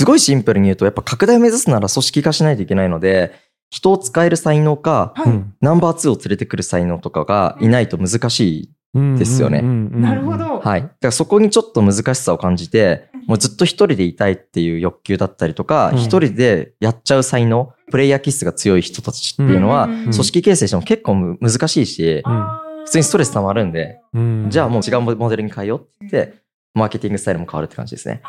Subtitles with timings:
[0.00, 3.34] すごいシンプルに言うと、やっぱ拡大を目指すなら組織化しないといけないので、
[3.68, 5.30] 人を使える才能か、はい。
[5.30, 10.38] うんナンバー2を連れてくる才能とかがいないと難しうんですよねうんうんうんなるほ。
[10.38, 10.44] ど。
[10.44, 10.48] い。
[10.66, 10.80] はい。
[10.80, 26.40] だからそこにちょっと難しさを感じて、もうずっと一人でいたいっていう欲求だったりとか、うん一人でやっちゃう才能、プレイヤー気質が強い人たちっていうのは、うん組織形成しても結構む難しいし、あー普通にストレス溜まるんで、うんじゃあもう違うモデルに変えようって言って、
[26.72, 28.22] マーケティングスタイルも変わるって感じですね。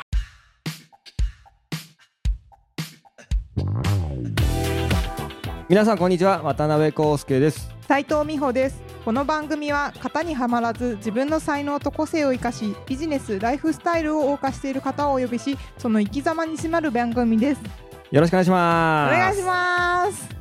[5.71, 8.82] 皆さんこんにちは渡辺康介です斉藤美穂です。
[9.06, 17.62] この番組は型にはまらず自分の才能と個性を生かしビジネスライフスタイルを謳歌している方をお呼びしその生き様に迫る番組です。
[18.12, 20.40] よろしくお願いしおます願いします。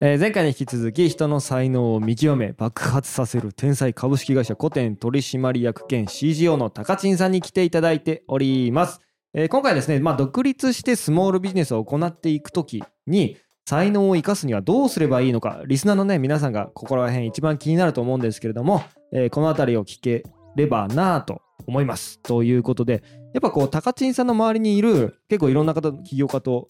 [0.00, 9.00] えー前回に引き続き人の才能を見極め爆発させる天才株式会社古典取締役兼 CGO の高知さんに来ていただいております、
[9.34, 20.22] えー今回ですね、まあ、独立してスモールビジネスを行っていくときに才能を生かすにはどうすればいいのかリスナーのね皆さんがここら辺一番気になると思うんですけれども、えーこの辺りを聞け
[20.54, 22.20] ればなぁと思います。
[22.20, 23.02] ということで
[23.34, 26.68] やっぱこう高知さんの周りにいる結構いろんな方起業家と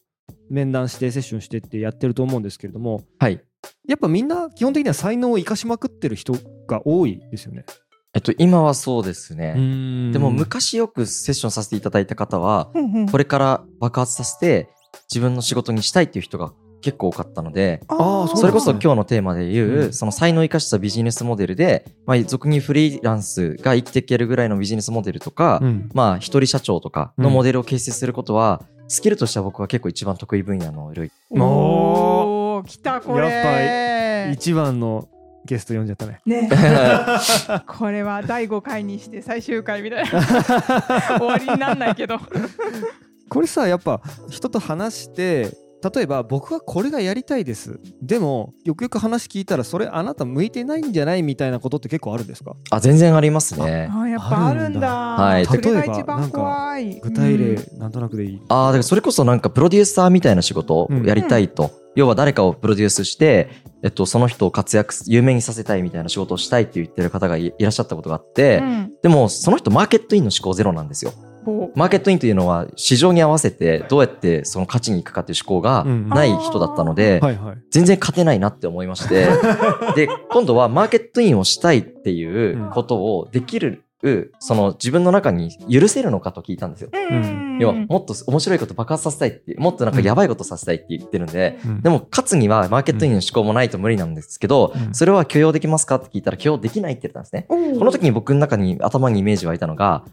[0.51, 3.43] 面談してセッションしてってやってると思うんですけれどもはい。
[3.87, 6.35] やっぱみんな基本的には才能を生かしまくってる人
[6.67, 7.65] が多いですよね。
[8.15, 9.55] えっと、今はそうですね。
[10.07, 12.71] ででも昔よくセッションさせていただいた方は、
[13.11, 14.71] これから爆発させて
[15.11, 31.15] 自分の仕事にしたいっていう人が結構多かったので、それこそ今日のテーマで言う、うんその才能を生かしたビジネスモデルで、まあ、俗にフリーランスが生きていけるぐらいのビジネスモデルとか、うんまあ、一人社長とかのモデルを形成することは、スキルとしては僕は結構一番得意分野の領域。
[31.31, 33.29] おー来たこれ。
[33.29, 35.09] や一番の
[35.45, 36.21] ゲスト呼んじゃったね。
[36.27, 36.49] ね。
[37.67, 40.11] これは第5回にして最終回みたいな
[41.19, 42.19] 終わりになんないけど。
[43.29, 44.01] これさやっぱ
[44.31, 45.51] 人と話して
[45.95, 52.57] 例えば僕はこれがやりたいですでもよくよく話聞いたらそれあなた向いてないんじゃないみたいなことって結構あるんですか？
[52.71, 53.89] あ、全然ありますね。
[53.93, 54.89] あやっぱあるんだ。
[54.89, 57.01] はいそれが例えば一番怖い。
[57.01, 58.43] 具体例うんなんとなくでいい。
[58.49, 61.71] ああ、だからそれこそなんかプロデューサーみたいな仕事をやりたいと。
[61.95, 63.49] 要は誰かをプロデュースして、
[63.83, 71.13] えっと、その人を活躍す、有名にさせたいみたいな仕事をしたいって言ってる方がいいらっしゃったことがあって、うんでもその人マーケットインの思考ゼロなんですよ。
[71.49, 77.59] ほマーケットインというのは市場に合わせてどうやってその価値に行くかっていう思考がうんない人だったので、はいはい。
[77.71, 79.29] 全然勝てないなって思いまして、
[79.97, 83.85] で、今度はマーケットインをしたいっていうことをできる、
[84.39, 86.91] その自分の中に許せるのかと聞いたんですよ。
[86.93, 87.59] ううん。
[87.61, 91.83] 要は、もっと面白いこと爆発させたいって、もっとなんかやばいことさせたいって言ってるんで、うん。
[91.83, 94.95] でも、勝つにはマーケットインの思考もないと無理なんですけど、うん。
[94.95, 97.47] それは許容できますかって聞いたら許容できないって言ったんですね。
[97.49, 100.05] この時に僕の中に頭にイメージ湧いたのが、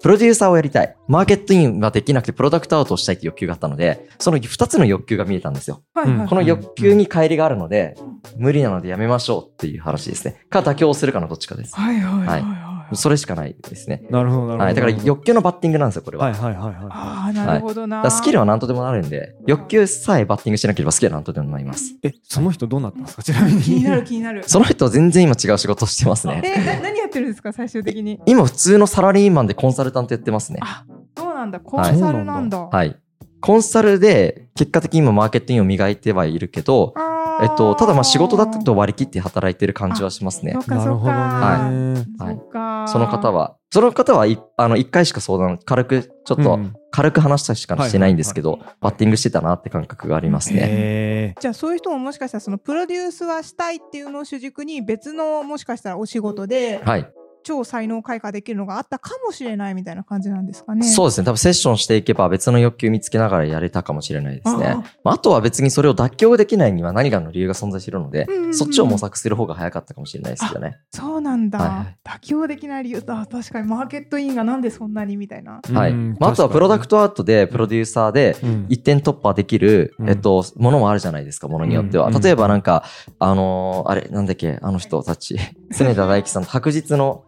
[0.00, 0.96] プロデューサーをやりたい。
[1.08, 5.82] マーケットインができなくてプロダクトアウトをしたいって欲求があったので、その2つの欲求が見えたんですよ。
[5.94, 7.96] はいはいはいこの欲求に乖離があるので、
[8.36, 10.36] 無理なのでやめましょうっていう話ですね。
[10.48, 11.74] か妥協するかのどっちかです。
[11.74, 12.71] はいはいはいはい。
[12.96, 14.02] それしかないですね。
[14.10, 14.64] なるほどなるほど。
[14.64, 14.74] はい。
[14.74, 16.26] だから欲求のバッティングなんですよ、これは。
[16.26, 17.96] はいはいはいはああ、なるほどな。
[17.98, 21.92] だからスキルは何とでもなるんで、欲求さえバッティングしなければスキルは何とでもなります。
[21.92, 21.98] い。
[22.02, 23.22] えその人どうなったんですか？
[23.22, 23.62] ちなみに。
[23.62, 24.42] 気になる気になる。
[24.48, 26.42] その人は全然今違う仕事をしてますね。
[26.44, 28.20] え、な何やってるんですか最終的に？
[28.26, 30.58] 今普通のサラリーマンでコンサルタントやってますね。
[30.62, 30.84] あ、
[31.16, 31.60] そうなんだ。
[31.60, 32.58] コンサルなんだ。
[32.70, 32.96] はい。
[33.40, 36.94] コンサルで結果的に今マーケットインを磨いてはいるけど、
[37.42, 42.04] えっと、ただまあ仕事だと割り切って働いてる感じはしますねなるほどね。
[42.18, 42.60] そっか。
[42.60, 50.60] はいその方は、その方はいあの一回しか相談、軽く、ちょっとうん軽く話したしかしてないんですけどはいはい、バッティングしてたなって感覚がありますね。
[50.62, 57.10] へじゃあそういう人ももしかしたらそのプロデュースはしたいっていうのを主軸に別のもしかしたらお仕事ではい。
[57.42, 60.86] 超才能開花できるのがあったかもしれないみたいな感じなんですかね。
[60.86, 61.24] そうですね。
[61.24, 64.66] 多分セッションしていけば別の欲求見つけながらやれたかもしれないですね。
[64.66, 70.78] あまあ、あとは別にそれを妥協できないには何かの理由が存在しているのでうんうんう、んそっちを模索する方が早かったかもしれないですけどね。
[70.90, 75.60] そうなんだ、はいはい妥協できない理由だ確かにマーケットインがなんでそんなにみたいな。
[75.62, 75.92] ーはい。
[75.92, 76.92] うんまあ、あとはプロダクト。
[76.92, 82.08] トアートでプロデューサーでうん一点突破できる、うんえっと、ものもあるじゃないですか、ものによっては。
[82.08, 82.84] うん例えばなんか、
[83.18, 85.38] あのーあれ、なんだっけ、あの人たち、
[85.76, 87.24] 常田大樹さんの白日の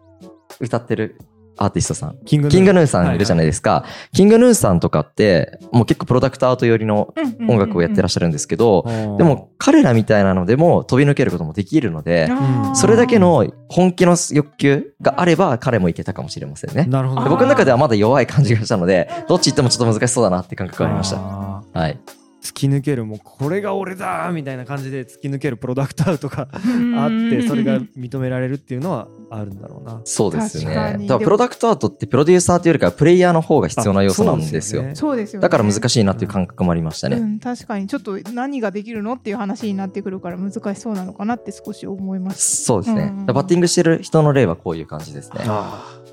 [0.59, 1.17] 歌ってる
[1.57, 2.17] アーティストさん。
[2.25, 3.85] キングヌーさんいるじゃないですか。
[4.13, 7.13] キングヌーさんとかって、もう結構プロダクトアート寄りの
[7.47, 16.85] 音楽をやってらっししゃるんですけど、ゃでも彼らみたいなのでも飛び抜けることもできるので、うんそれだけの本気の欲求があれば彼もいけたかもしれませんね。
[16.85, 17.23] なるほど。
[17.23, 21.17] で僕の中ではまだ弱い感じがしたので、どっち行ってもちょっと難しそうだなって感覚がありました。
[21.17, 21.97] あはい。
[22.45, 30.01] ー突き抜けるもうこれが俺だみたいな感じで突き抜けるプロダクトアウトがあってそれが認められるっていうのはあるんだろうな。
[30.05, 30.65] そうですね。
[30.65, 34.85] 確かにだからプロダクトアートってプロデューサーというよりかはプレイヤーの方が必要な要素なんですよ。
[34.91, 37.17] あそうですよねだから難しいなっていう感覚もありましたね。
[37.17, 42.63] うん、確かにちょっと何ができるのっていう話になってくるから難しそうなのかなって少し思います。
[42.63, 43.13] そうですね。
[43.17, 45.39] うんバッティングしてる人の例はこういう感じですね。
[45.47, 46.05] あー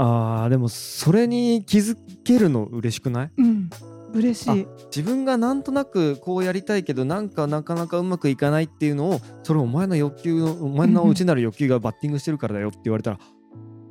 [0.00, 3.30] あーでもそれに気づけるの嬉しくない？
[3.36, 3.70] うん、
[4.12, 4.66] 嬉しい。
[4.94, 13.18] 自分がなんとなくこうやりたいけどなんかなかなかうまくいかないっていうのをそれお前の欲求のお前の内なる欲求がバッティングしてるからだよって言われたら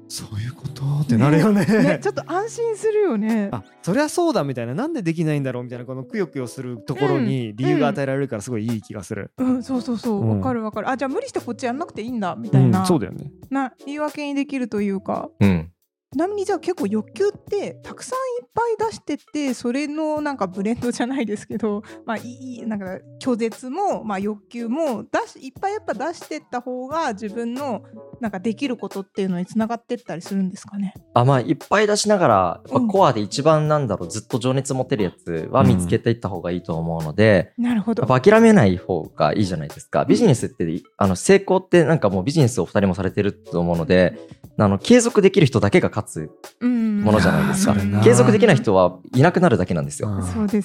[0.09, 0.83] そういうこと？
[1.01, 1.65] ってなるよね。
[1.65, 3.49] ね、ちょっと安心するよね。
[3.51, 9.31] あそりゃそうだみたいななんでできないんだろうみたいなこのくよくよするところに理由が与えられるからすごいいい気がする。
[9.37, 10.89] うん、そうそうそう、うんわかるわかる。
[10.89, 13.31] あ、じゃあ無理してこっちやんなくていいんだみたいな、うんそうだよね。
[13.49, 15.29] な言い訳にできるというか。
[15.41, 15.71] うん。
[16.13, 27.81] ちなみにじゃあ結構欲求ってたくさんいっぱい出してってそれのなんかブレンドじゃないですけど まあいいなんか拒絶も、まあ、欲求も出しいっぱいやっぱ出してった方が自分の
[28.21, 30.93] なんかできることっていうのにつながってったりするんですかね？
[31.13, 38.07] あ、まあ、いっぱい出しながら、やコアで一番なんだろう、ずっと情熱持てるやつは見つけていった方がいいと思うので、なるほど。
[38.07, 40.05] 諦めない方がいいじゃないですか。
[40.05, 44.17] ビジネスって、あの、成功ってなんかもうビジネスを二人もされてると思うので、
[44.57, 47.75] あの、継続できる人だけが勝つうんものじゃないですか。
[48.03, 50.09] 継続できない人はいなくなるだけなんですよ。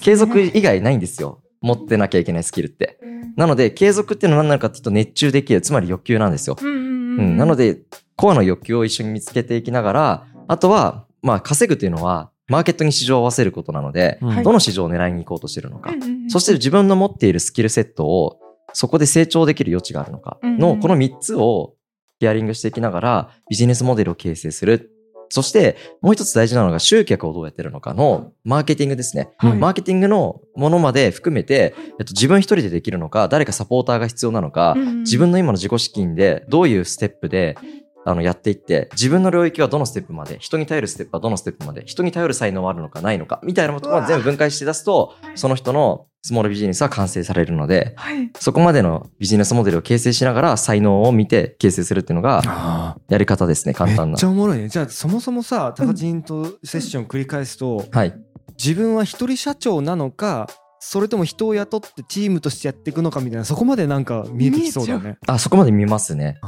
[0.00, 1.42] 継続以外ないんですよ。
[1.60, 2.98] 持ってなきゃいけないスキルって。
[3.36, 6.56] なので、継続っていうのは何なのかっていうと熱中できる、つまり欲求なんですよ。
[6.60, 7.80] うんなので、
[8.16, 18.38] コアの欲求を一緒に見つけていきながら、あとは、まあ、稼ぐというのは、マーケットに市場を合わせることなので、うんはいどの市場を狙いに行こうとしてるのか、うんうんうんそして自分の持っているスキルセットを、
[18.72, 21.74] そこで成長できる余地があるのかの、うんうんこの3つを
[22.20, 24.91] ヒアリングしていきながら、ビジネスモデルを形成する。
[25.32, 29.31] そして、もう一つ大事なのが集客をどうやってるのかのマーケティングですね。
[29.38, 29.52] はい。
[29.55, 34.99] マーケティングのものまで含めて、えっと、自分一人でできるのか、誰かサポーターが必要なのか、うんうん。
[35.05, 37.56] 自分の今の自己資金でどういうステップで
[38.04, 54.25] あのやっていって、自分の領域はどのステップまで、人に頼るステップはどのステップまで、人に頼る才能はあるのかないのか、みたいなことを全部分解して出すと、その人のスモールビジネスは完成されるので、はいそこまでのビジネスモデルを形成しながら才能を見て形成するっていうのがあやり方ですね、ー簡単なめっち。
[54.25, 58.14] ゃおもろいねじゃあそもそもさタカチンとセッション繰り返すと、はい。
[58.52, 60.48] 自分は一人社長なのか
[60.84, 65.17] それとも人を雇ってチームとしてやっていくのかみたいなそこまでなんか見えてきそうだね。
[65.29, 66.40] あ、そこまで見ますね。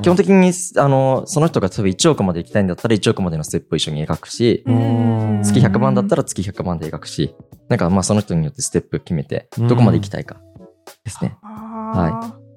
[0.00, 7.34] 基本的に、あの、その人が例えば1億まで行きたいんだったら1億までのステップを一緒に描くし、うん月100万だったら月100万で描くし、
[7.68, 10.40] なんかまあその人によってステップ決めて、どこまで行きたいか
[11.04, 11.36] ですね。
[11.42, 12.47] あー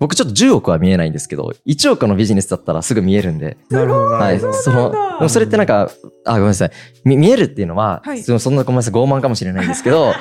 [0.00, 4.40] 僕ちょっと10億は見えないんですけど、1億のビジネスだったらすぐ見えるんで、なるほどなはい。
[4.40, 5.90] その、でもそれってなんか、
[6.24, 6.70] あ、ごめんなさい。
[7.04, 10.14] み見えるっていうのは、はいそのそんなごめんなさい、傲慢かもしれないんですけど、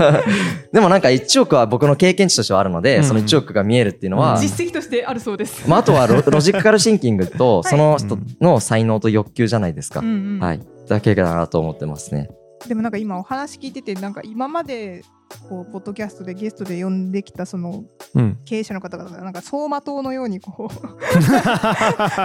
[0.72, 5.68] でもなんか1億は僕の経験値としてはあるので、うんその1億が見えるっていうのは、うん実績としてあるそうです。
[5.68, 10.00] まあ、あとはロロジカルシンキングと、はいその人の才能と欲求じゃないですか。
[10.00, 10.60] はい。
[10.88, 12.30] だけかなと思ってますね。
[12.66, 15.02] でもなんか今お話聞いててなんか今まで
[15.48, 17.84] こうポッドキャストでゲストで呼んできたその
[18.14, 18.38] うん。
[18.44, 20.68] 経営者の方々がなんか走馬灯のようにこう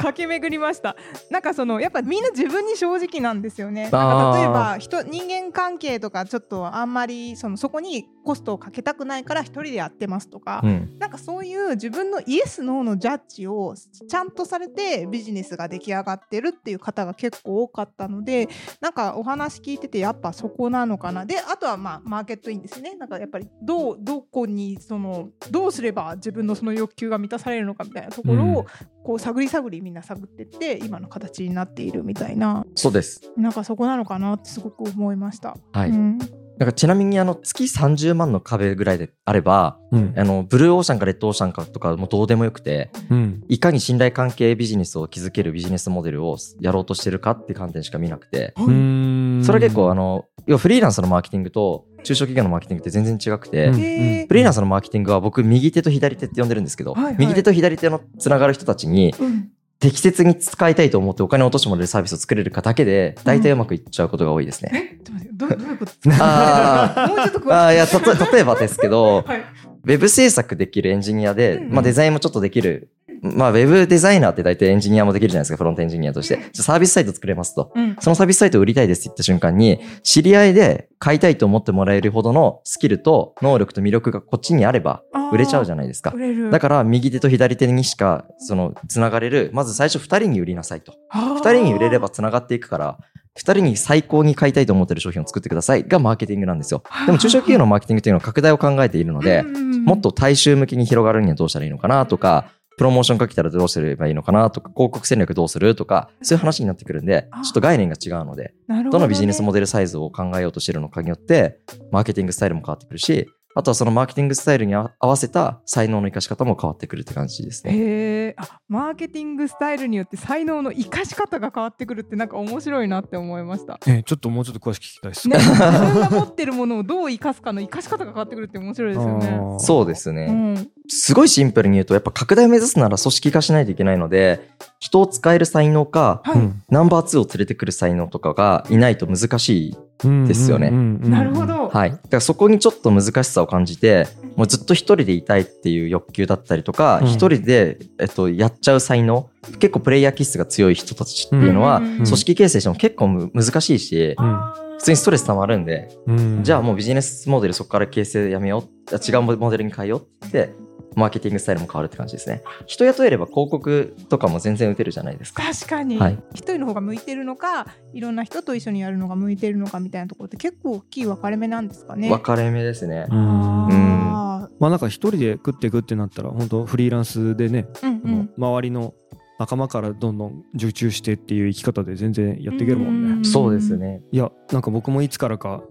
[0.02, 0.96] 駆け巡りました。
[1.30, 3.84] なんかそのやっぱみんな自分に正直なんですよね。
[3.84, 10.98] なんか例えば人人間関係とかちょっとあんまりそのそこにコストをかけたくないから一人でやってますとか、うん。
[10.98, 18.50] なんかそういう自分のイエス・ノーのジャッジをちゃんとされてビジネスが出来上がってるっていう方が結構多かったので
[18.82, 21.26] なんかお話聞いててやっぱそこなのかな。
[21.26, 28.56] であとはまあマーケットインですよねなんかやっぱりどうどこにそのどうすれば自分のその欲求が満たされるのかみたいなところうん。
[28.56, 28.66] を
[29.04, 32.66] こう探り探りみんな探ってって今の形になっているみたいな。
[32.76, 33.22] そうです。
[33.38, 35.56] なんかそこなのかなってすごく思いました。
[35.74, 35.90] はい。
[35.90, 36.18] うん。
[36.58, 40.14] なんかちなみにあの月30万の壁ぐらいであれば、うん。
[40.18, 43.44] あのブルーオーシャンかレッドオーシャンかとかもうどうでもよくて、うん。
[43.50, 49.44] いかに信頼関係ビジネスを築けるビジネスモデルをやろうとしてるかっていう観点しか見なくて、うーん。
[49.44, 57.16] それは結構あの、要はフリーランスのマーケティングと中小企業のマーケティングって全然違くて、うんへーフリーランスのマーケティングは僕右手と左手って呼んでるんですけど、はいはい。
[57.20, 59.50] 右手と左手のつながる人たちにうん。
[59.78, 64.98] 適切に使いたいと思ってお金を落としてもらえるサービスを作れるかだけで大体うまくいっちゃうことが多いですね。
[65.00, 65.04] え？
[65.04, 65.92] ちょっと待ってどう どういうこと？
[66.22, 67.54] あもうちょっと詳しく。
[67.54, 67.86] ああ、いや、
[68.32, 69.40] 例えばですけど、はい。
[69.84, 71.74] ウェブ制作できるエンジニアで、うん。
[71.74, 72.90] まあデザインもちょっとできる。
[73.34, 76.36] まあウェブデザイナーって大体エンジニアもできるじゃないですか、フロントエンジニアとして。
[76.36, 77.72] じゃあサービスサイト作れますと。
[77.76, 86.20] うんそのサービスサイトを売りたいですって言った瞬間に、知り合いで買いたいと思ってもらえるほどのスキルと能力と魅力がこっちにあれば売れちゃうじゃないですか売。
[86.20, 90.94] れるだから右手と左手にしか、その、つながれる、まず最初二人に売りなさいと。
[91.14, 92.98] 二二人に売れればつながっていくから、
[93.38, 96.84] 2人に最高に買いたいと思ってる商品を作ってくださいがマーケティングなんですよ。
[97.06, 102.46] でも中小企業のマーケティングというのは拡大を考えているので、もっと大衆向けに広がるにはどうしたらいいのかなとか、
[102.78, 108.54] プロモーションかけたらどうすればいいのかなとか、広告戦略どうするとか、そういう話になってくるんで、ちょっと概念が違うので、
[108.92, 111.60] どのビジネスモデルサイズを考えようとしてるのかによって、
[111.92, 117.74] マーケティングスタイルも変わってくるし、あとはそのマーケティングスタイルに合わせた才能の生かし方も変わってくるって感じですね。
[117.74, 123.80] へえあマーケティングスタイルによって才能の生かし方が変わってくるってなんか面白いなって思いました。
[123.88, 125.30] えちょっともうちょっと詳しく聞きたいです。
[125.30, 125.50] ね、自
[125.94, 129.40] 分が持ってるものをどう生かすかの生かし方が変わってくるって面白いですよね。
[129.60, 130.26] そうですね。
[130.30, 139.78] うん、すごいシンプルに言うと、やっぱ拡大を目指すなら組織化しないといけないので、人を使える才能か、はい、うんナンバー2を連れてくる才能とかがいないと難しい。
[140.04, 141.46] うんですよねなるほ。
[141.46, 141.70] ど。
[141.70, 141.92] はい。
[141.92, 154.40] だからそこにちょっと難しさを感じて、もうずっと一人でいたいっていう欲求だったりとか、うん一人で、えっと、やっちゃう才能、結構プレイヤー気質が強い人たちっていうのは、うんうんうん組織形成しても結構む難しいし、うん
[154.78, 158.96] 普通にストレス溜まるんで、うんじゃあもうビジネスモデルそこから形成やめよう。
[158.96, 160.54] 違うモデルに変えようって、
[160.96, 162.42] マーケティングスタイルも変わるって感じですね。
[162.66, 165.44] 人雇えれば広告とかも全然打てるじゃないですか。
[165.44, 172.10] 確かに、はい一人の方が向いてるのかいろんな人と一緒にやるのが向いてるのかみたいなところって結構大きい分かれ目なんですかね。
[172.10, 173.08] 分かれ目ですね。
[173.10, 173.68] うん
[174.16, 178.94] あまあなんか一人で食っていくってなったら本当フリーランスでね、ーうんうん周りの
[179.38, 183.26] 仲間からどんどん受注してっていう生き方で全然やっていけるもんね。
[183.26, 183.78] そうです。
[183.78, 184.02] ね。
[184.12, 185.64] いやなんか僕もいつからか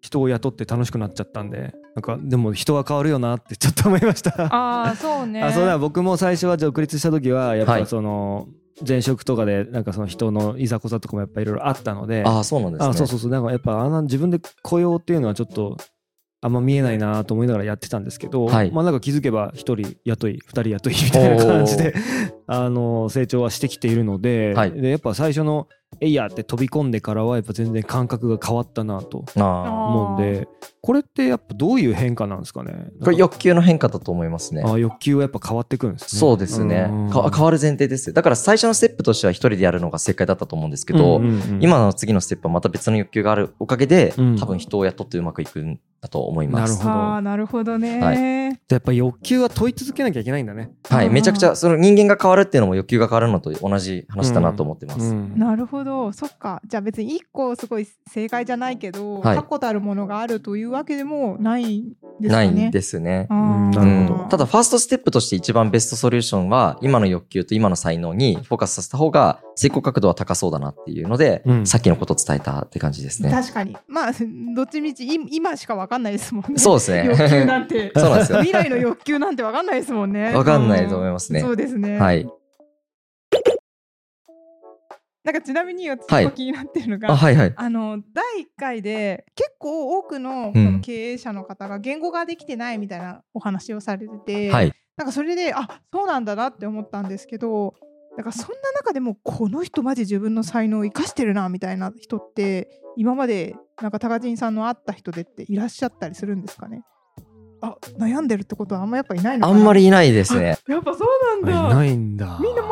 [0.00, 4.30] 人を雇って楽しくなっちゃったんでなんかでも人は変わるよなってちょっと思いました。
[4.54, 5.42] ああそうね。
[5.42, 8.48] あそうだ僕も最初は独立した時はやっはいぱその
[8.86, 12.88] 前職とかでなんかその人のいざこざとかもやっぱいろいろあったのでああ、そうなんですね。
[12.88, 15.76] あそうそうそうなんかやっぱあんな自分で雇用っていうのはちょっと
[16.40, 21.94] あんま見えないなと思いながらやってたんですけど、はいまあなんか気づけば一人雇い二人雇いみたいな感じで
[22.48, 25.68] あの成長はしてきているので,、はいでやっぱ最初の
[26.00, 30.48] 「えいや」って飛び込んでからはやっぱ全然感覚が変わったなとあ思うんで
[30.84, 32.72] これってやっぱどういう変化なんですかね？
[33.00, 33.04] あ。
[33.04, 34.64] これ欲求の変化だと思いますね。
[34.66, 36.18] あ欲求はやっぱ変わってくるんですね。
[36.18, 37.10] そうですねうん。
[37.10, 38.12] か変わる前提です。
[38.12, 46.78] だから最初のステップとしては一人でやるのが正解だったと思うんですけど、うんうんうん今の次のステップはまた別の欲求があるおかげで、うん多分人を雇ってうまくいくんだと思います。
[46.78, 48.00] なるほどああなるほどね。
[48.00, 48.12] は
[48.68, 50.72] やっぱ欲求は問い続けなきゃいけないんだね。
[50.88, 51.06] はい。
[51.06, 55.00] うんめちゃくちゃ、その人間が変わるっていうのも欲求が変わるのと同じ話だなと思ってます。
[55.00, 63.26] うんなるほどそっかじゃあ別に一個すごい正解じゃないけど、はい確固たるものがあるというわけでもないんですないですね。
[63.28, 73.30] なうるほどん、ただ、ファーストステップとして一番ベストソリューションは、今の欲求と今の才能にフォーカスさせた方が成功角度は高そうだなっていうので、うんさっきのことを伝えたって感じですね。
[73.30, 74.12] 確かにまあ
[74.54, 76.58] どっちみちい今しかわかんないですもんね。
[76.58, 77.06] そうですね。
[77.06, 78.38] 欲求なんて そうなんですよ。
[78.38, 80.34] 未来の欲求なんてわかんないですもんね。
[80.34, 81.98] わかんないと思いますねうんそうですね。
[81.98, 82.28] はい。
[85.24, 87.52] なんかちなみに私はい結構気になってるのが、あ、はいはい。
[87.56, 94.72] あの第1回で結構多くのうんその経営者の方が言語ができてないみたいなお話をされてて、はい。
[94.96, 97.74] なんかそれであそうなんだなって思ったんですけど
[98.18, 106.82] だからそんな中でもこの人マジ自分の才能を生かしてるなみたいな人って今までなんか高人さんの会った人でっていらっしゃったりするんですかね？
[107.62, 109.58] あ悩んでるってことはあんまやっぱいないのかな？
[109.58, 110.58] あんまりいないですね。
[110.68, 112.38] やっぱそうなんだいないんだ。
[112.42, 112.68] みんな迷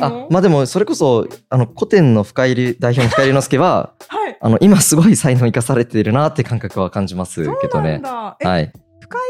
[0.00, 8.02] あの、まあでも、それこそ、あの、古典の深入り、代表の深入り之助は、 はいあの、今すごい才能生かされているなって感覚は感じますけどねなん。
[8.02, 8.72] だ、えはい。
[9.00, 9.20] 深井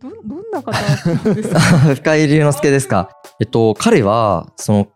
[0.00, 0.70] さんはどどんな方
[1.24, 1.60] なんですか？
[1.94, 3.10] 深井龍之介ですか？
[3.40, 4.88] えっと、彼は、その、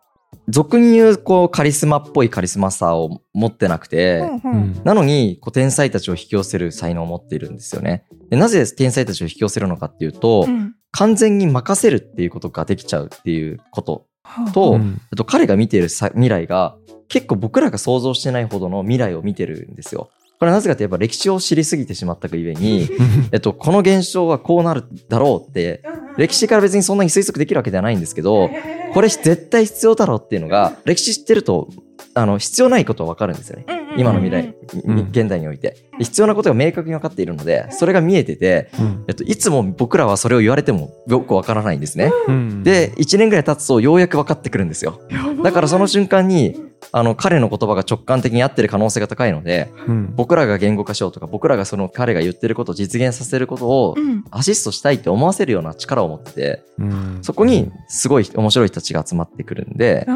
[0.49, 8.05] 俗に言う、こう、カリスマっぽいカリスマさを持ってなくて、うんううんんなのに、こう、天才たちを引き寄せる才能を持っているんですよね。
[8.31, 14.07] でなぜ天才たちを引き寄せるのかっていうと、うん完全に任せるっていうことができちゃうっていうこと
[14.53, 15.01] と、うん。
[15.11, 16.77] あと彼が見ているさ未来が
[17.09, 20.11] 結構僕らが想像してないほどの未来を見てるんですよ。
[20.39, 22.89] これはなぜかといえば歴史を知りすぎてしまったがゆえに、
[23.31, 25.83] えっと、この現象はこうなるだろうって、
[26.17, 28.49] 歴史から別にそんなに推測できるわけではないんですけど、
[28.95, 31.69] これ絶対必要だろうっていうのが、歴史知ってると、
[32.15, 33.67] あの、必要ないことはわかるんですよね。
[33.97, 34.55] 今の未来、
[34.85, 34.99] うん。
[35.11, 35.77] 現代において。
[35.99, 39.05] で必要なことが明確に分かっているので、それが見えてて、うん。
[39.09, 42.13] えっと、いつも僕らはそれを言われてもよくわからないんですね。
[42.29, 42.63] うん。
[42.63, 45.01] で、1年ぐらい経つとようやく分かってくるんですよ。
[45.43, 46.61] だからその瞬間に、
[46.93, 50.15] あの、彼の言葉が直感的に合ってる可能性が高いので、うん。
[50.17, 54.25] 僕らが言語化しようとか、僕らがその彼が言ってることを実現させることをうん。
[54.31, 57.19] アシストしたいって思わせるような力を持ってて、うん。
[57.23, 60.07] そこにすごい面白い人たちが集まってくるんで、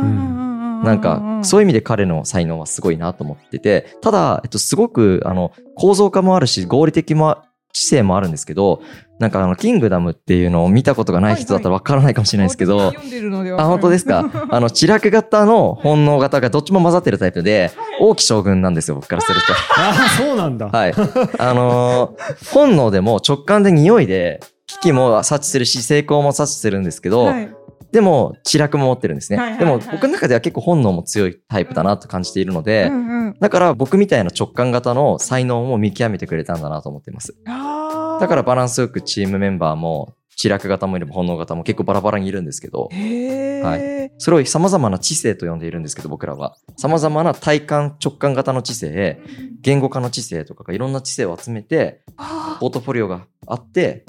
[0.84, 7.38] ななんか、そういう意味で彼の才能はすごいなと思ってて、ただ、えっと、すごく、あの、構造化もあるし、合理的も
[7.72, 8.80] 知性もあるんですけど、
[9.18, 14.30] なんかあの、キングダムっていうのを見たことがない人だったらわからないかもしれないですけど、私読んでるのでわかあ、る本当ですか？
[14.50, 19.52] あの、知略型の本能型がどっちも混ざってるタイプで、王毅将軍なんですよ、僕からすると。
[19.80, 19.90] あ。
[19.90, 20.94] あそうなんだ、はい。
[21.38, 27.48] あのー本能でも直感で匂いで、危機も察知するし、成功も察知するんですけど、はい
[27.92, 29.38] でも、知略も持ってるんですね。
[29.38, 37.34] はいはいはいでも、僕の中では結構本能も強いタイプだなと感じているので、うんうんだから僕みたいな直感型の才能も見極めてくれたんだなと思っています。
[37.44, 46.56] だからバランスよくチームメンバーも、知略型もいれば本能型も結構バラバラにいるんですけど、へはえ、それを様々な知性と呼んでいるんですけど、僕らは。
[46.76, 49.20] 様々な体感、直感型の知性、
[49.60, 54.04] 言語化の知性とかがいろんな知性を集めて、あポートフォリオがあって、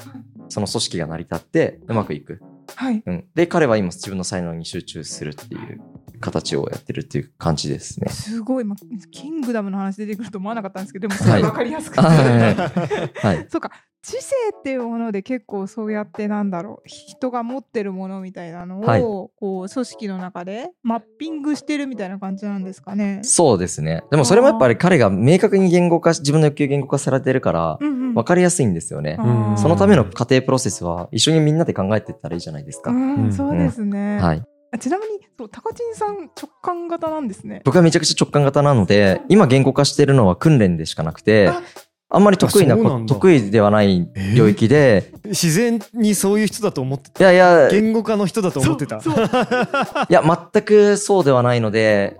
[0.50, 2.41] その組織が成り立ってうまくいく。
[2.67, 3.25] ーはいうん。
[3.36, 5.81] で、彼は今自分の才能に集中するっていう
[6.19, 8.10] 形をやってるっていう感じですね。
[8.10, 8.75] すごい、ま、
[9.12, 13.45] キングダムの話出てくると思わなかったんですけど、でもすはいごいわかりやすくて、あはい。
[13.50, 19.31] そうか知性っていうもので結構そうやってなんだろう人が持ってるものみたいなのを、はいこ
[19.67, 23.22] う組織の中でマッピングしてるみたいな感じなんですかね。
[23.24, 24.03] そうですね。
[24.12, 29.17] でもそれもやっぱり彼が明確に言語化し、自分の欲求言語化されてるから、うんうん分かりやすいんですよね。
[29.19, 29.57] うん。
[29.57, 32.91] そのための過程プロセスは一緒にみんなで考えていったらいいじゃないですか。
[32.91, 33.25] うん。
[33.25, 33.34] うん。
[33.34, 34.17] そうですね。
[34.19, 34.43] はい。
[34.72, 37.62] あちなみにそうたかちんさん直感型なんですね。
[37.65, 41.62] 僕はめちゃくちゃ直感型なので、今言語化してるのは訓練でしかなくてあ、
[42.10, 49.01] あんまり得意な得意ではない領域で、自然にそういう人だと思っていやいや、い言語化の人だと思ってた？
[49.01, 49.27] そうそう。
[50.10, 52.17] や、全くそうではないので、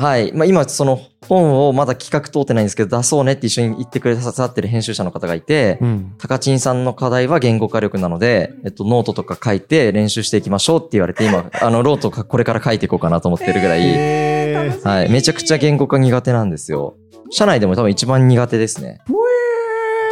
[0.00, 0.32] はい。
[0.32, 15.10] まあ、今、その本をまだ企画通ってないんですけど、出そうねって一緒に言ってくださってる編集者の方がいて、うんたかちんさんの課題は言語化力なので、えっと、ノートとか書いて練習していきましょうって言われて、今、あの、ノートかこれから書いていこうかなと思ってるぐらい、へーはい。
[15.10, 16.94] めちゃくちゃ言語化苦手なんですよ。
[17.30, 19.00] 社内でも多分一番苦手ですね。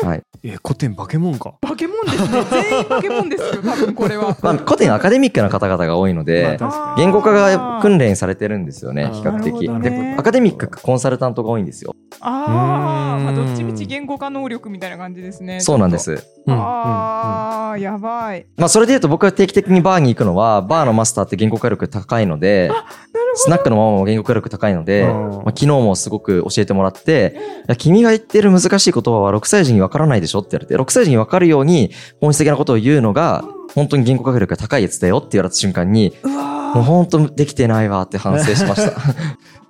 [0.02, 0.22] はい。
[0.42, 2.44] え古典バケモンかバケモンですね。
[2.50, 3.62] 全員バケモンですよ。
[3.62, 4.36] 多分これは。
[4.42, 9.68] まあ、古典アカデミックな方々が多いので、まあ言語化が訓練されてるんですよね、比較的。
[9.82, 11.94] で、アカデミックコンサルタントが多いんですよ。
[12.20, 15.60] ああ、まあ、うーんどっちみち言語化能力みたいな感じですね。
[15.60, 15.98] そうなんで。
[15.98, 16.12] す。
[16.46, 18.46] うんああ、やばい。
[18.56, 36.55] まあ、それで言うと僕が定期的にバーに行くのは、バーのマスターって言語化力高いので、なるスナックのママも言語化力高いので、うんまあ、昨日もすごく教えてもらって、いや君が言ってる難しい言葉は6歳児にわからないでしょって言われて、6歳児にわかるように本質的なことを言うのが、本当に言語化力が高いやつだよって言われた瞬間に、ほど。
[36.80, 39.00] うもうわ本当できてないわって反省しました。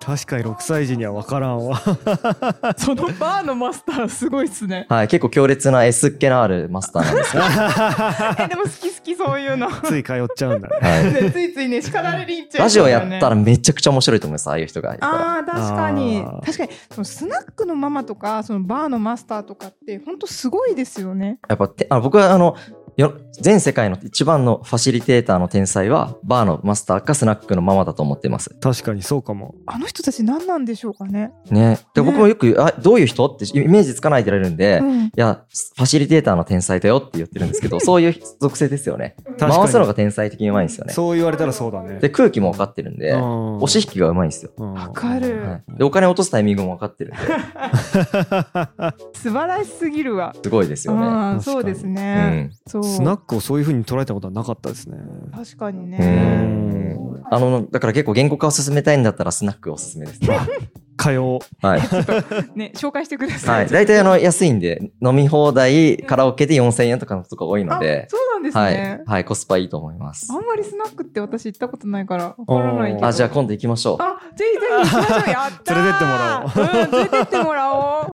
[0.06, 4.86] 確かに6歳児には分からんわー そのバーのマスターすごいっすね。
[4.88, 7.42] はい、結構強烈な S っ気のあるマスターなんですよ。
[8.44, 9.68] え、でも好き好きそういうの。
[9.82, 11.12] つい通っちゃうんだねはい。
[11.24, 13.34] ねついついね、叱られに行っちゃう、ラジオやったら。
[13.34, 15.14] めちゃくちゃ面白いと思います、ああいう人がいるから。
[15.14, 21.38] ああ確かに確かにそのスナックのママとかそのバーのマスターとかって本当すごいですよね。
[21.48, 22.56] やっぱてあ僕はあの、よ
[23.40, 28.50] 全世界の一番のファシリテーターの天才は、バーのマスターかスナックのママだと思ってます。
[28.60, 31.32] 確かにそうかもあの人たち何なんでしょうかね。
[31.50, 31.78] ね。
[31.94, 35.42] で、ね僕もよく、あ、どういう人ってイメージつかないでられるんで、いうん、や、
[35.76, 39.16] ファシリテーターの天才だよって言ってるんですけど、 そういう属性ですよね。
[39.38, 40.94] 回すのが天才的にうまいんですよね。
[40.94, 44.52] そう言われたらそうだねで、空気も分かってるんで、うん押し引きがうまいんですよ。
[44.56, 47.18] うんわかる、はい、で、お金落とすタイミングも分かってるんで、
[49.14, 50.34] 素晴らしすぎるわ。
[50.42, 51.40] すごいですよね。
[51.40, 52.24] そうですうね。
[52.24, 52.50] ん。
[52.66, 54.98] そうスナックをそういう風に捉えたことはなかったですね
[55.34, 55.98] 確かにうね。
[55.98, 57.22] ん。
[57.30, 60.38] あの、だから結構言語化を進めたいんだったらスナックおすすめですね。
[60.98, 61.80] 通おうはい。
[62.56, 63.64] ね紹介してください。
[63.64, 63.72] はい。
[63.72, 69.10] 大体あの、安いんで、飲み放題、カラオケで4000円とかのとこ多いのであ、そうなんですはねい。。
[69.10, 70.38] はい、コスパいいと思いますあ。
[70.38, 73.06] んまりスナックって私行ったことないからわからないけど。
[73.06, 73.96] あ、じゃあ今度行きましょう。
[74.02, 75.30] あ、ぜひぜひ行きましょう。
[75.30, 78.15] やったー 連れてってもらおううん、連れてってもらおう。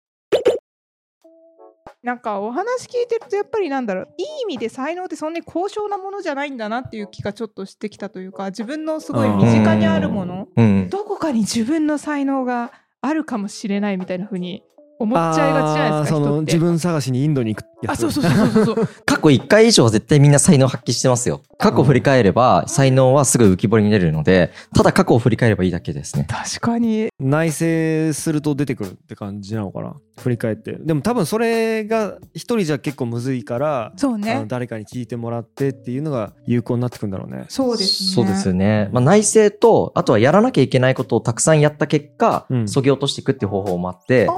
[2.06, 10.88] なんかお話聞いてるとやっぱりなんだろういい意味で才能ってそんなに高尚なものじゃないんだなっていう気がちょっとしてきたというか自分のすごい身近にあるものうん。
[10.88, 14.62] どこかに自分の才能があるかもしれないみたいな風に
[14.98, 17.92] 思っちゃいがちじゃないですかその自分探しにインドに行くやつ。
[17.92, 18.88] あそうそうそうそうそう。
[19.04, 21.42] 過去1回以上は絶対みんな才能発揮してますよ。
[21.58, 26.26] 過去を振り返れば、才能はすぐ浮き彫りに出るので、ただ過去を振り返ればいいだけですね。
[26.28, 27.08] 確かに。
[27.18, 29.96] 内省すると出てくるって感じなのかな？
[30.18, 30.72] 振り返って。
[30.72, 34.44] でも多分それが一人じゃ結構むずいからそうね。
[34.48, 37.44] 誰かに聞いてもらってっていうのが有効になってくるんだろうね。
[37.48, 38.14] そうですね。
[38.14, 38.88] そうですよね。
[38.92, 42.68] まあ、内政と、あとはやらなきゃいけないことをたくさんやった結果、うん。
[42.68, 44.28] そぎ落としていくっていう方法もあって、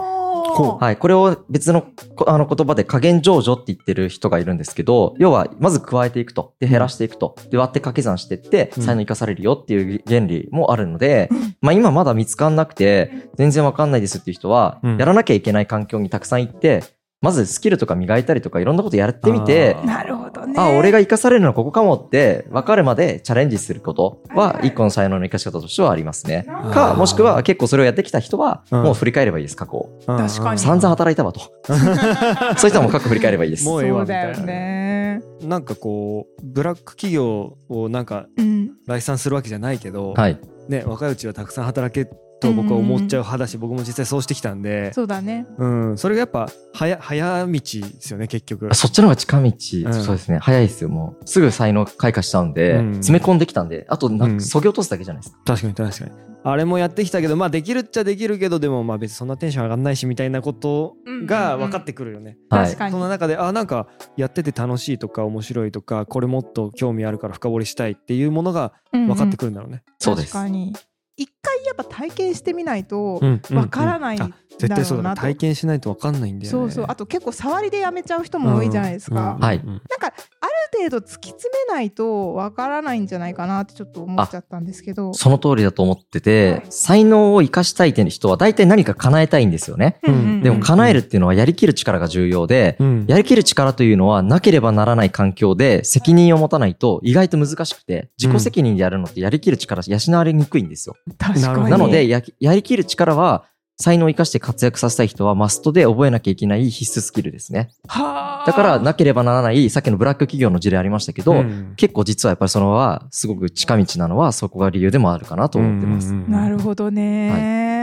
[0.53, 0.97] はい。
[0.97, 1.83] これを別の
[2.17, 6.55] こあの言葉で加減上場って言ってる人がいるんですけど、要は、まず加えていくと。
[6.61, 7.37] で、減らしていくと。
[7.51, 11.29] で、割って掛け算していって、うん才能生かされるよっていう原理もあるので、
[11.61, 16.85] まあ今まだ見つかんなくて、全然わかんないですっていう人は、うんやらなきゃいけない環境にたくさん行って、
[17.21, 20.55] まずスキルとか磨いたりとかいろんなことやってみてなるほどね。
[20.57, 26.47] あ俺が生かされるのはここかもって分かるまでチャレンジすることは一個の才能の生かし方としてはありますね。
[26.49, 31.41] あかーもしくは結構それをやってきた人はうんもう振り返ればいいです過去確かに散々働いたわと。
[31.67, 33.65] そういう人はもう過去振り返ればいいです。
[33.65, 35.21] もうええわそうだよね。
[35.43, 38.71] なんかこうブラック企業をなんかうん。
[38.87, 40.39] 来賛するわけじゃないけど、はい。
[40.69, 45.47] ね、若いうちはたくさん働けと僕は思っちゃう派だし、僕も実際そうしてきたんでそうだね。
[45.59, 47.61] うん、それがやっぱ早早道で
[48.01, 49.53] すよね結局そっちの方が近道、ん
[49.95, 50.39] そうですね。
[50.39, 50.89] 早いですよ。
[50.89, 55.41] もうすぐ才能開花しちゃうんで、うん詰め込んできたんで、あとなうんそぎ落とすだけじゃないですか。
[55.45, 56.11] 確かに確かに
[56.45, 60.95] あれもやってきたけどまあできるっちゃできるけどでもまあ別にそんなテンション上がんないしみたいなこと
[61.27, 62.79] が分かってくるよね、はい確。
[62.79, 62.93] かに。
[62.93, 70.45] その中であなんかやってて楽しいとか面白いとかこれもっと興味あるから深掘りしたいっていうものが分かってくるんだろうね、そうです確。
[70.45, 70.73] かに。
[71.19, 76.87] 一回やっぱ体験してみないとうんうんわからないんだあ絶対そうだ体験しないと分かんないんだよねそうそう。
[76.89, 79.37] あと結構触りでやめちゃう人も多いじゃないですか。
[79.37, 80.07] うんはいうんなんか
[80.41, 85.15] ある程度突き詰めないとわからないんじゃないかなってちょっと思っちゃったんですけど。
[85.15, 89.99] その通りだと思ってて、はい才能を生かしたいって人は大体何か叶えたいんですよね。
[90.05, 100.95] うんうんうんでも叶えるっていうのはやりきる力が重要で、うんやりきる力というのはなければならない環境で責任を持たないと意外と難しくて、自己責任でやるのってやりきる力養われにくいんですよ。
[101.17, 101.71] 確かに。
[101.71, 103.45] なのでや、やりきる力は
[103.81, 107.71] 才能を生かして活躍させたい人はマストで覚えなきゃいけない必須スキルですね。
[107.87, 116.09] はあだからなければならない、さっきのブラック企業の事例ありましたけど、うん結構実はやっぱりそのはすごく近道なのはそこが理由でもあるかなと思ってます。
[116.09, 117.78] うんうんうんなるほどね。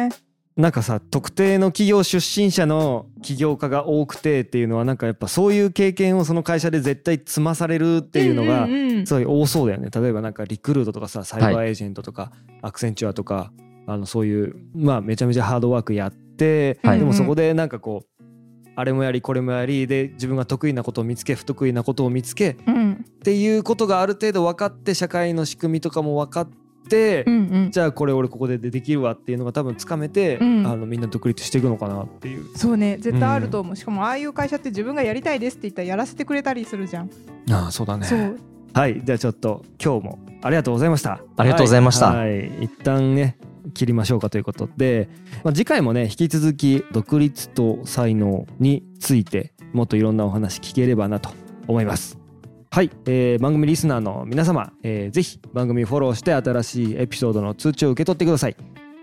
[0.57, 8.65] なんかさ特定の企業出身者の起業家が多くてっていうのはなんかやっぱそういう経験をその会社で絶対積まされるっていうのが
[9.05, 9.89] すごい多そうだよね。
[9.93, 13.51] 例えばなんかリクルートとかさサイバーエージェントとか、アクセンチュアとか
[13.85, 16.99] あのそういうまあめちゃめちゃハードワークやって、はい。
[16.99, 18.23] でもそこでなんかこう
[18.77, 23.05] あれもやりこれもやりで自分が得意なことを見つけ不得意なことを見つけっうん。
[23.25, 26.64] ていうことがある程度分かって社会の仕組みとかも分かって、
[27.25, 27.71] うんうん。
[27.71, 30.67] じゃあこれ俺ここでできるわっていうのが多分つかめて、うん。
[30.67, 32.45] あのみんな独立していくのかなっていう。
[32.57, 32.97] そうね。
[32.99, 37.09] 絶対あると思う、しかもああいう会社って自分がやりたいですって言ったらやらせてくれたりするじゃん、
[37.51, 38.05] ああそうだね。
[38.05, 38.37] そう。
[38.73, 39.01] はい。
[39.03, 41.21] じゃあちょっと今日もありがとうございました。
[41.37, 42.07] ありがとうございました。
[42.07, 42.63] はい、はい。
[42.63, 43.37] 一旦ね
[43.73, 45.09] 切りましょうかということで、
[45.43, 51.31] まあ、次回もね引き続き独立と才能についてもっといろんなお話聞ければなと
[51.67, 52.17] 思います
[52.75, 58.57] はい、えー番組リスナーの皆様、えーぜひ番組フォローして新しいエピソードの通知を受け取ってください。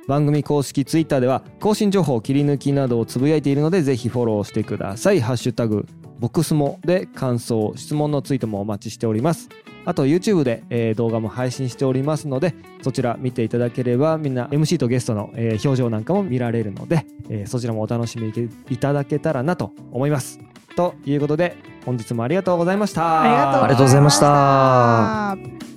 [0.06, 5.22] 番組公式ツイッターでは更新情報切り抜きなどをつぶやいているのでぜひフォローしてください。
[5.22, 5.86] ハッシュタグ
[6.18, 9.48] ボクスモで感想質問のツイートもお待ちしております。
[9.86, 18.34] あと YouTube で、えー動画も配信しておりますのでそちら見ていただければみんな MC とゲストの、えー表情なんかも見られるので、えーそちらもお楽しみ
[18.68, 20.38] いただけたらなと思います。
[20.74, 23.22] ということで本日もありがとうございました。
[23.22, 25.36] ありがとうございました。
[25.36, 25.71] た